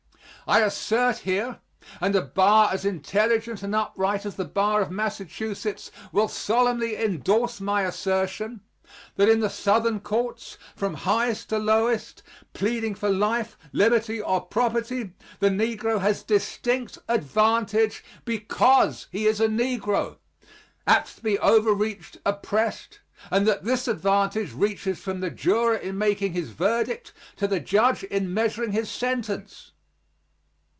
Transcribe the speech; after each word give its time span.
I 0.47 0.61
assert 0.63 1.19
here, 1.19 1.61
and 2.01 2.13
a 2.13 2.21
bar 2.21 2.71
as 2.73 2.83
intelligent 2.83 3.63
and 3.63 3.73
upright 3.73 4.25
as 4.25 4.35
the 4.35 4.43
bar 4.43 4.81
of 4.81 4.91
Massachusetts 4.91 5.91
will 6.11 6.27
solemnly 6.27 6.95
indorse 6.97 7.61
my 7.61 7.83
assertion, 7.83 8.59
that 9.15 9.29
in 9.29 9.39
the 9.39 9.49
Southern 9.49 10.01
courts, 10.01 10.57
from 10.75 10.95
highest 10.95 11.47
to 11.49 11.57
lowest, 11.57 12.21
pleading 12.51 12.95
for 12.95 13.07
life, 13.09 13.57
liberty 13.71 14.19
or 14.21 14.41
property, 14.41 15.13
the 15.39 15.47
negro 15.49 16.01
has 16.01 16.21
distinct 16.21 16.97
advantage 17.07 18.03
because 18.25 19.07
he 19.09 19.27
is 19.27 19.39
a 19.39 19.47
negro, 19.47 20.17
apt 20.85 21.17
to 21.17 21.23
be 21.23 21.39
overreached, 21.39 22.17
oppressed 22.25 22.99
and 23.29 23.47
that 23.47 23.63
this 23.63 23.87
advantage 23.87 24.51
reaches 24.51 24.99
from 24.99 25.21
the 25.21 25.29
juror 25.31 25.75
in 25.77 25.97
making 25.97 26.33
his 26.33 26.49
verdict 26.49 27.13
to 27.37 27.47
the 27.47 27.61
judge 27.61 28.03
in 28.03 28.33
measuring 28.33 28.73
his 28.73 28.91
sentence. 28.91 29.71